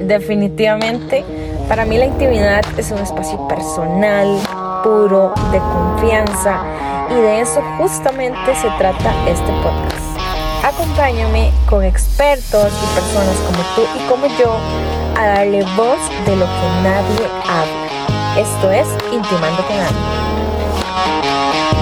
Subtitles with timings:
[0.00, 1.24] Definitivamente.
[1.68, 4.38] Para mí la intimidad es un espacio personal,
[4.82, 6.62] puro, de confianza
[7.10, 10.04] y de eso justamente se trata este podcast.
[10.64, 14.56] Acompáñame con expertos y personas como tú y como yo
[15.18, 17.84] a darle voz de lo que nadie habla.
[18.40, 21.73] Esto es Intimando con Ana.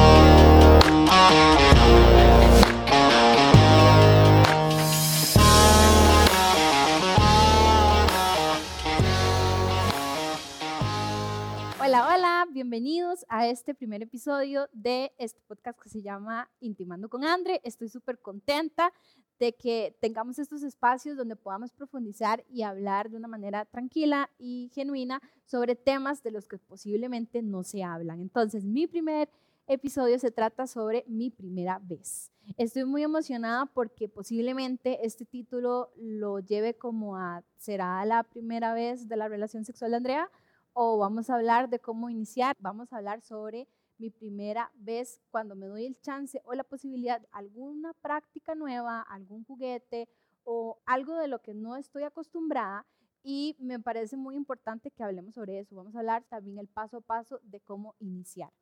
[13.29, 17.61] A este primer episodio de este podcast que se llama Intimando con Andre.
[17.63, 18.91] Estoy súper contenta
[19.39, 24.71] de que tengamos estos espacios donde podamos profundizar y hablar de una manera tranquila y
[24.75, 28.21] genuina sobre temas de los que posiblemente no se hablan.
[28.21, 29.29] Entonces, mi primer
[29.67, 32.31] episodio se trata sobre mi primera vez.
[32.57, 39.07] Estoy muy emocionada porque posiblemente este título lo lleve como a, ¿será la primera vez
[39.07, 40.31] de la relación sexual de Andrea?
[40.73, 45.55] O vamos a hablar de cómo iniciar, vamos a hablar sobre mi primera vez cuando
[45.55, 50.09] me doy el chance o la posibilidad alguna práctica nueva, algún juguete
[50.45, 52.87] o algo de lo que no estoy acostumbrada
[53.23, 55.77] y me parece muy importante que hablemos sobre eso.
[55.77, 58.53] Vamos a hablar también el paso a paso de cómo iniciar.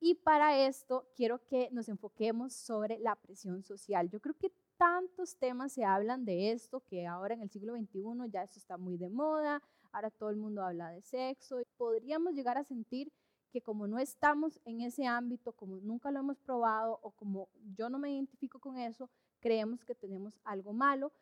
[0.00, 4.08] Y para esto quiero que nos enfoquemos sobre la presión social.
[4.10, 8.30] Yo creo que tantos temas se hablan de esto que ahora en el siglo XXI
[8.30, 9.60] ya eso está muy de moda,
[9.92, 11.58] ahora todo el mundo habla de sexo.
[11.76, 13.12] Podríamos llegar a sentir
[13.50, 17.88] que como no estamos en ese ámbito, como nunca lo hemos probado o como yo
[17.90, 21.12] no me identifico con eso, creemos que tenemos algo malo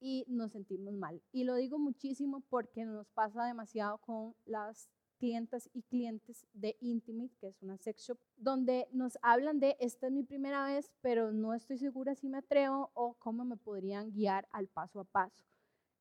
[0.00, 1.22] y nos sentimos mal.
[1.32, 7.34] Y lo digo muchísimo porque nos pasa demasiado con las clientas y clientes de Intimate,
[7.40, 11.32] que es una sex shop, donde nos hablan de, esta es mi primera vez, pero
[11.32, 15.44] no estoy segura si me atrevo o cómo me podrían guiar al paso a paso.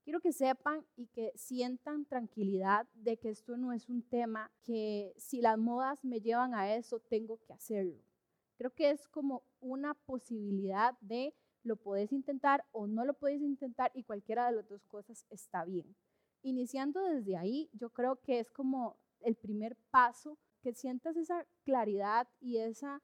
[0.04, 5.14] Quiero que sepan y que sientan tranquilidad de que esto no es un tema que
[5.18, 8.04] si las modas me llevan a eso, tengo que hacerlo.
[8.58, 13.92] Creo que es como una posibilidad de lo puedes intentar o no lo puedes intentar
[13.94, 15.96] y cualquiera de las dos cosas está bien.
[16.44, 22.28] Iniciando desde ahí, yo creo que es como el primer paso, que sientas esa claridad
[22.40, 23.02] y esa,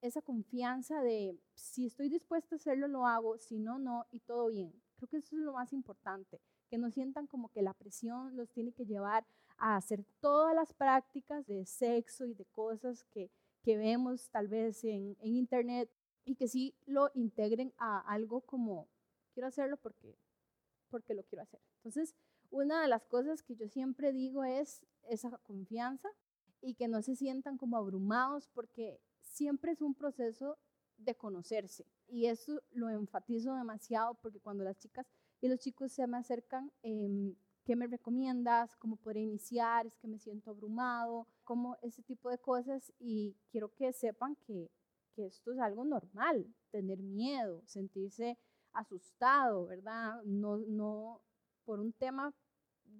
[0.00, 4.48] esa confianza de si estoy dispuesta a hacerlo, lo hago, si no, no, y todo
[4.48, 4.72] bien.
[4.96, 8.50] Creo que eso es lo más importante, que no sientan como que la presión los
[8.50, 9.26] tiene que llevar
[9.58, 13.30] a hacer todas las prácticas de sexo y de cosas que,
[13.62, 15.90] que vemos tal vez en, en internet
[16.24, 18.88] y que sí lo integren a algo como
[19.32, 20.16] quiero hacerlo porque,
[20.90, 21.60] porque lo quiero hacer.
[21.76, 22.14] Entonces,
[22.56, 26.08] una de las cosas que yo siempre digo es esa confianza
[26.62, 30.58] y que no se sientan como abrumados porque siempre es un proceso
[30.96, 31.86] de conocerse.
[32.08, 35.06] Y eso lo enfatizo demasiado porque cuando las chicas
[35.42, 37.34] y los chicos se me acercan, eh,
[37.64, 38.74] ¿qué me recomiendas?
[38.76, 39.86] ¿Cómo podría iniciar?
[39.86, 41.28] ¿Es que me siento abrumado?
[41.44, 42.90] Como ese tipo de cosas.
[42.98, 44.70] Y quiero que sepan que,
[45.14, 48.38] que esto es algo normal, tener miedo, sentirse
[48.72, 50.22] asustado, ¿verdad?
[50.24, 51.20] No, no
[51.66, 52.32] por un tema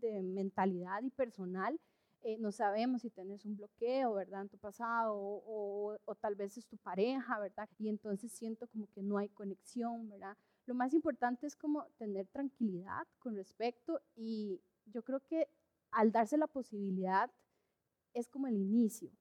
[0.00, 1.78] de mentalidad y personal,
[2.22, 4.42] eh, no sabemos si tienes un bloqueo, ¿verdad?
[4.42, 7.68] En tu pasado o, o, tal vez es tu pareja, ¿verdad?
[7.78, 10.36] Y entonces siento como que no hay conexión, ¿verdad?
[10.66, 15.48] Lo más importante es como tener tranquilidad con respecto y yo creo que
[15.92, 17.30] al darse la posibilidad
[18.12, 19.12] es como el inicio,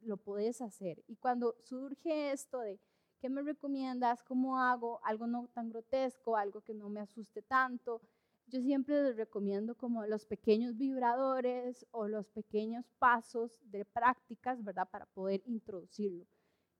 [0.00, 1.04] lo puedes hacer.
[1.06, 2.80] Y cuando surge esto de,
[3.20, 4.22] ¿qué me recomiendas?
[4.24, 5.00] ¿Cómo hago?
[5.04, 8.00] Algo no tan grotesco, algo que no me asuste tanto,
[8.46, 14.88] yo siempre les recomiendo como los pequeños vibradores o los pequeños pasos de prácticas, ¿verdad?
[14.90, 16.26] Para poder introducirlo.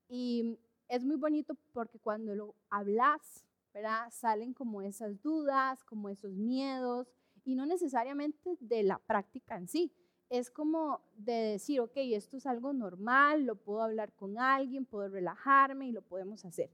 [0.09, 3.45] Y es muy bonito porque cuando lo hablas,
[3.75, 4.09] ¿verdad?
[4.11, 7.13] Salen como esas dudas, como esos miedos,
[7.45, 9.93] y no necesariamente de la práctica en sí.
[10.29, 15.09] Es como de decir, ok, esto es algo normal, lo puedo hablar con alguien, puedo
[15.09, 16.71] relajarme y lo podemos hacer.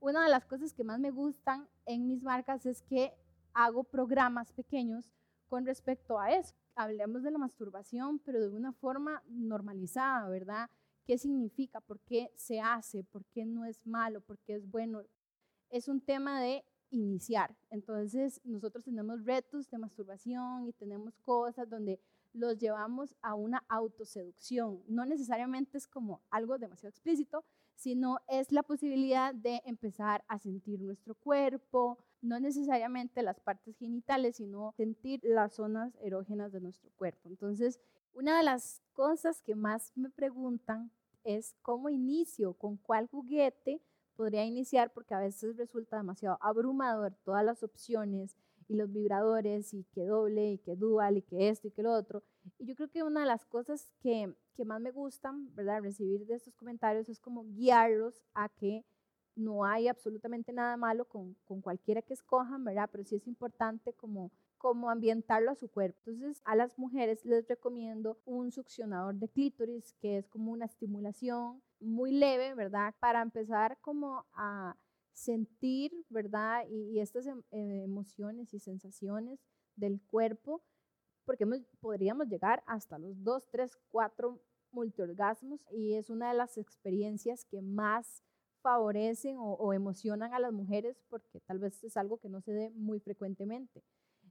[0.00, 3.14] Una de las cosas que más me gustan en mis marcas es que
[3.54, 5.10] hago programas pequeños
[5.48, 6.54] con respecto a eso.
[6.74, 10.68] Hablemos de la masturbación, pero de una forma normalizada, ¿verdad?
[11.06, 11.80] ¿Qué significa?
[11.80, 13.04] ¿Por qué se hace?
[13.04, 14.20] ¿Por qué no es malo?
[14.20, 15.02] ¿Por qué es bueno?
[15.70, 17.54] Es un tema de iniciar.
[17.70, 22.00] Entonces, nosotros tenemos retos de masturbación y tenemos cosas donde
[22.32, 24.82] los llevamos a una autoseducción.
[24.88, 27.44] No necesariamente es como algo demasiado explícito,
[27.74, 34.36] sino es la posibilidad de empezar a sentir nuestro cuerpo, no necesariamente las partes genitales,
[34.36, 37.28] sino sentir las zonas erógenas de nuestro cuerpo.
[37.28, 37.80] Entonces,
[38.14, 40.90] una de las cosas que más me preguntan
[41.24, 43.82] es cómo inicio, con cuál juguete
[44.16, 48.36] podría iniciar, porque a veces resulta demasiado abrumador todas las opciones
[48.68, 51.92] y los vibradores y que doble y que dual y que esto y que lo
[51.92, 52.22] otro.
[52.58, 55.82] Y yo creo que una de las cosas que, que más me gustan, ¿verdad?
[55.82, 58.84] Recibir de estos comentarios es como guiarlos a que
[59.36, 62.88] no hay absolutamente nada malo con, con cualquiera que escojan, ¿verdad?
[62.92, 64.30] Pero sí es importante como
[64.64, 65.98] como ambientarlo a su cuerpo.
[66.06, 71.62] Entonces, a las mujeres les recomiendo un succionador de clítoris, que es como una estimulación
[71.80, 72.94] muy leve, ¿verdad?
[72.98, 74.74] Para empezar como a
[75.12, 76.64] sentir, ¿verdad?
[76.66, 79.38] Y, estas em, emociones y sensaciones
[79.76, 80.62] del cuerpo,
[81.24, 81.46] porque
[81.80, 84.40] podríamos llegar hasta los 2, 3, 4
[84.72, 88.22] multiorgasmos y es una de las experiencias que más
[88.60, 92.70] favorecen o, emocionan a las mujeres porque tal vez es algo que no se dé
[92.70, 93.82] muy frecuentemente.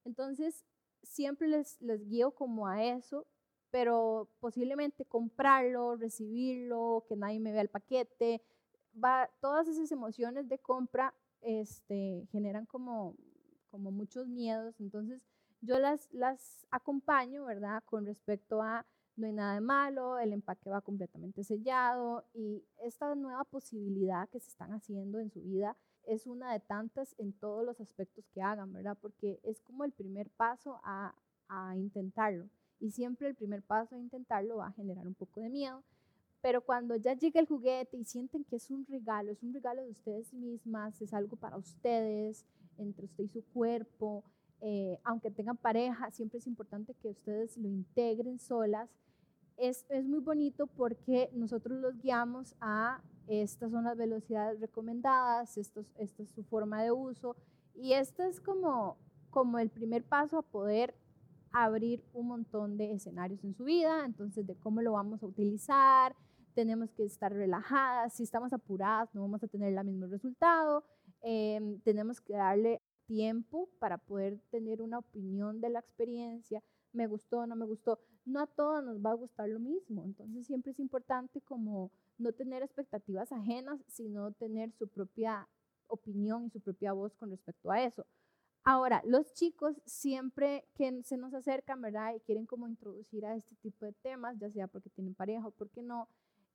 [0.05, 0.65] Entonces,
[1.03, 1.79] siempre les,
[2.09, 3.27] guío como a eso,
[3.69, 8.41] pero posiblemente comprarlo, recibirlo, que nadie me vea el paquete,
[9.39, 13.15] todas esas emociones de compra este, generan como,
[13.69, 14.79] como muchos miedos.
[14.79, 15.21] Entonces,
[15.63, 17.81] yo las, las acompaño, ¿verdad?
[17.85, 23.13] Con respecto a no hay nada de malo, el empaque va completamente sellado y esta
[23.15, 27.63] nueva posibilidad que se están haciendo en su vida es una de tantas en todos
[27.63, 28.97] los aspectos que hagan, ¿verdad?
[28.99, 31.15] Porque es como el primer paso a,
[31.47, 32.49] a intentarlo
[32.79, 35.83] y siempre el primer paso a intentarlo va a generar un poco de miedo,
[36.41, 39.83] pero cuando ya llega el juguete y sienten que es un regalo, es un regalo
[39.83, 42.45] de ustedes mismas, es algo para ustedes,
[42.77, 44.23] entre usted y su cuerpo,
[44.65, 48.89] eh, aunque tengan pareja, siempre es importante que ustedes lo integren solas.
[49.57, 55.83] Es, es muy bonito porque nosotros los guiamos a estas son las velocidades recomendadas, esto,
[55.97, 57.35] esta es su forma de uso.
[57.75, 58.97] Y este es como,
[59.29, 60.95] como el primer paso a poder
[61.51, 66.15] abrir un montón de escenarios en su vida, entonces de cómo lo vamos a utilizar,
[66.53, 70.85] tenemos que estar relajadas, si estamos apuradas no vamos a tener el mismo resultado,
[71.21, 72.81] em, tenemos que darle
[73.13, 76.63] tiempo para poder tener una opinión de la experiencia,
[76.93, 80.47] me gustó, no me gustó, no a todos nos va a gustar lo mismo, entonces
[80.47, 85.47] siempre es importante como no tener expectativas ajenas, sino tener su propia
[85.85, 88.03] opinión y su propia voz con respecto a eso.
[88.63, 92.15] Ahora, los chicos siempre que se nos acercan, ¿verdad?
[92.15, 95.51] Y quieren como introducir a este tipo de temas, ya sea porque tienen pareja o
[95.51, 96.07] porque no,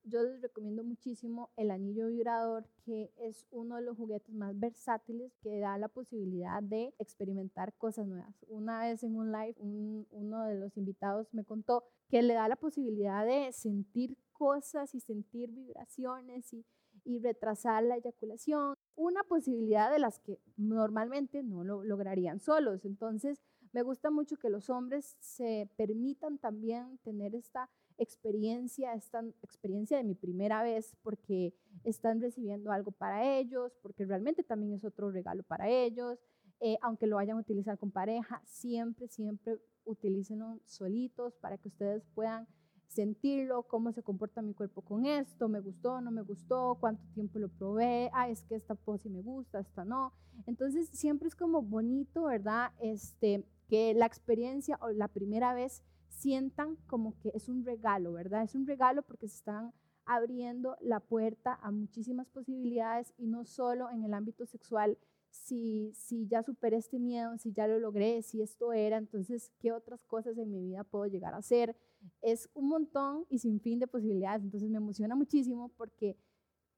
[0.04, 5.36] yo les recomiendo muchísimo el anillo vibrador, que es uno de los juguetes más versátiles
[5.42, 8.34] que da la posibilidad de experimentar cosas nuevas.
[8.48, 12.56] Una vez en un live, uno de los invitados me contó que le da la
[12.56, 16.64] posibilidad de sentir cosas y sentir vibraciones y,
[17.04, 18.74] y retrasar la eyaculación.
[18.96, 22.84] Una posibilidad de las que normalmente no lo lograrían solos.
[22.84, 23.42] Entonces,
[23.72, 27.68] me gusta mucho que los hombres se permitan también tener esta
[27.98, 31.54] experiencia, esta experiencia de mi primera vez, porque
[31.84, 36.18] están recibiendo algo para ellos, porque realmente también es otro regalo para ellos.
[36.60, 42.04] Eh, aunque lo vayan a utilizar con pareja, siempre, siempre utilícenlo solitos para que ustedes
[42.14, 42.48] puedan
[42.88, 47.38] sentirlo, cómo se comporta mi cuerpo con esto, me gustó, no me gustó, cuánto tiempo
[47.38, 50.12] lo probé, ah, es que esta pose me gusta, esta no.
[50.46, 52.72] Entonces siempre es como bonito, ¿verdad?
[52.80, 58.42] Este, que la experiencia o la primera vez sientan como que es un regalo, ¿verdad?
[58.42, 59.72] Es un regalo porque se están
[60.04, 64.98] abriendo la puerta a muchísimas posibilidades y no solo en el ámbito sexual,
[65.30, 69.72] si, si ya superé este miedo, si ya lo logré, si esto era, entonces, ¿qué
[69.72, 71.76] otras cosas en mi vida puedo llegar a hacer?
[72.22, 76.16] Es un montón y sin fin de posibilidades, entonces me emociona muchísimo porque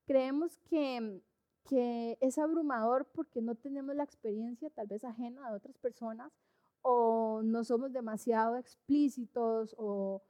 [0.07, 1.23] creemos que,
[1.69, 6.33] que es abrumador porque no tenemos la experiencia tal vez ajena de otras personas
[6.83, 10.23] o no somos demasiado explícitos o,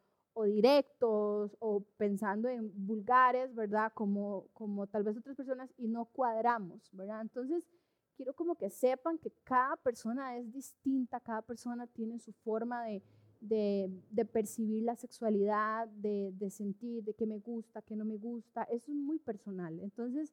[0.47, 3.93] directos o pensando en vulgares, ¿verdad?
[3.93, 7.21] Como, como tal vez otras personas y no cuadramos, ¿verdad?
[7.21, 7.69] Entonces,
[8.17, 13.02] quiero como que sepan que cada persona es distinta, cada persona tiene su forma de,
[13.40, 18.17] de, de percibir la sexualidad, de, de, sentir, de qué me gusta, qué no me
[18.17, 19.79] gusta, eso es muy personal.
[19.81, 20.33] Entonces,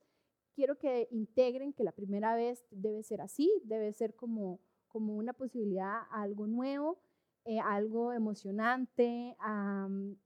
[0.57, 4.59] quiero que integren que la primera vez debe ser así, debe ser como
[4.97, 6.97] como una posibilidad algo nuevo,
[7.45, 9.37] eh, algo emocionante.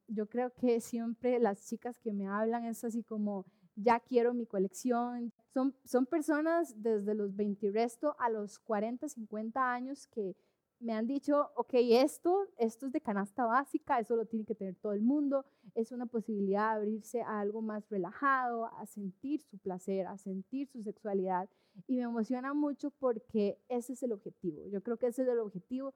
[0.07, 4.45] yo creo que siempre las chicas que me hablan es así como, ya quiero mi
[4.45, 5.33] colección.
[5.53, 10.37] Son, son personas desde los 20 y resto a los 40, 50 años que
[10.81, 14.75] me han dicho, ok, esto, esto es de canasta básica, eso lo tiene que tener
[14.75, 15.45] todo el mundo,
[15.75, 20.67] es una posibilidad de abrirse a algo más relajado, a sentir su placer, a sentir
[20.67, 21.49] su sexualidad.
[21.87, 24.67] Y me emociona mucho porque ese es el objetivo.
[24.67, 25.93] Yo creo que ese es el objetivo.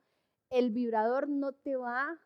[0.50, 2.20] El vibrador no te va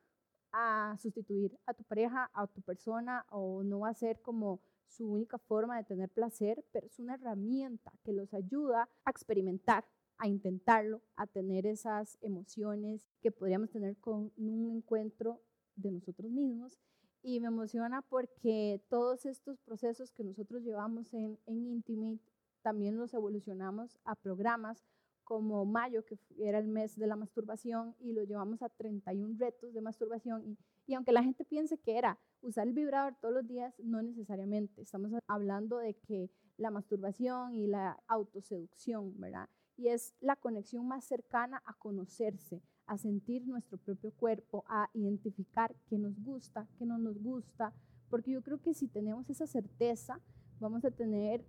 [0.52, 5.10] a sustituir a tu pareja, a tu persona, o no va a ser como su
[5.10, 9.86] única forma de tener placer, pero es una herramienta que los ayuda a experimentar
[10.20, 15.42] a intentarlo, a tener esas emociones que podríamos tener con un encuentro
[15.76, 16.78] de nosotros mismos.
[17.22, 22.22] Y me emociona porque todos estos procesos que nosotros llevamos en, en Intimate
[22.62, 24.86] también los evolucionamos a programas
[25.24, 29.74] como mayo, que era el mes de la masturbación, y lo llevamos a 31 retos
[29.74, 30.44] de masturbación.
[30.44, 30.58] Y,
[30.88, 34.82] y, aunque la gente piense que era usar el vibrador todos los días, no necesariamente.
[34.82, 39.48] Estamos hablando de que la masturbación y la autoseducción, ¿verdad?
[39.80, 45.74] Y es la conexión más cercana a conocerse, a sentir nuestro propio cuerpo, a identificar
[45.88, 47.74] qué nos gusta, qué no nos gusta,
[48.10, 50.20] porque yo creo que si tenemos esa certeza,
[50.60, 51.46] vamos a tener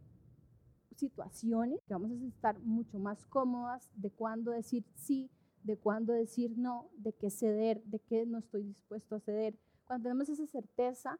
[0.95, 5.29] situaciones que vamos a estar mucho más cómodas de cuándo decir sí,
[5.65, 9.59] de cuándo decir no, de qué ceder, de qué no estoy dispuesto a ceder.
[9.87, 11.19] Cuando tenemos esa certeza,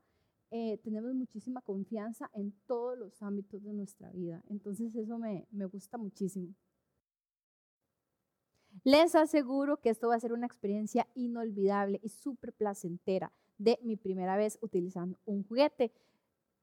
[0.53, 4.45] eh, tenemos muchísima confianza en todos los ámbitos de nuestra vida.
[4.49, 6.55] Entonces eso me, me gusta muchísimo.
[8.83, 13.97] Les aseguro que esto va a ser una experiencia inolvidable y súper placentera de mi
[13.97, 15.93] primera vez utilizando un juguete.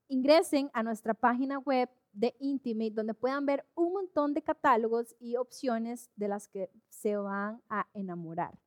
[0.07, 5.35] Ingresen a nuestra página web de Intimate donde puedan ver un montón de catálogos y
[5.35, 8.57] opciones de las que se van a enamorar.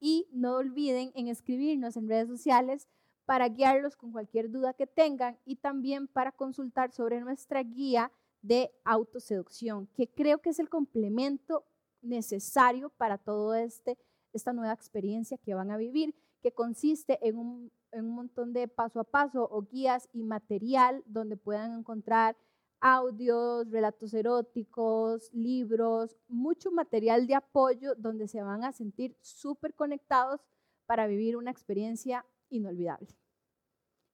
[0.00, 2.88] Y no olviden en escribirnos en redes sociales
[3.26, 8.10] para guiarlos con cualquier duda que tengan y también para consultar sobre nuestra guía
[8.40, 11.64] de autoseducción, que creo que es el complemento
[12.02, 13.98] necesario para todo este,
[14.32, 18.68] esta nueva experiencia que van a vivir, que consiste en un, en un montón de
[18.68, 22.36] paso a paso o guías y material donde puedan encontrar
[22.80, 30.40] audios, relatos eróticos, libros, mucho material de apoyo donde se van a sentir súper conectados
[30.86, 33.08] para vivir una experiencia inolvidable.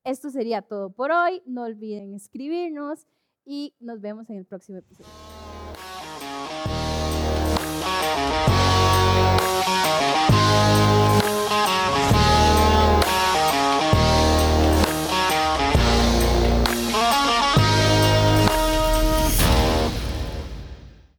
[0.04, 1.42] Esto sería todo por hoy.
[1.46, 3.06] No olviden escribirnos
[3.44, 5.47] y nos vemos en el próximo episodio.